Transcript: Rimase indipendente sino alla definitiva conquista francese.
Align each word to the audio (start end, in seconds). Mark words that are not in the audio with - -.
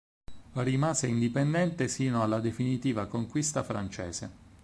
Rimase 0.53 1.05
indipendente 1.05 1.87
sino 1.87 2.23
alla 2.23 2.39
definitiva 2.39 3.05
conquista 3.05 3.61
francese. 3.61 4.31